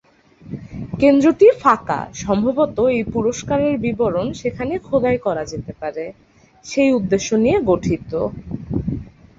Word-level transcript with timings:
কেন্দ্রটি 0.99 1.47
ফাঁকা, 1.61 1.99
সম্ভবত 2.23 2.77
এই 2.95 3.03
পুরষ্কারের 3.13 3.75
বিবরণ 3.83 4.27
সেখানে 4.41 4.73
খোদাই 4.87 5.17
করা 5.25 5.43
যেতে 5.51 5.71
পারে 5.81 6.05
সেই 6.65 6.89
উদ্দেশ্য 6.99 7.29
নিয়ে 7.43 7.57
গঠিত। 7.69 8.11